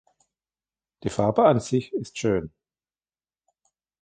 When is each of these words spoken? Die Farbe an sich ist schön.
Die 1.03 1.11
Farbe 1.11 1.45
an 1.45 1.59
sich 1.59 1.93
ist 1.93 2.17
schön. 2.17 2.51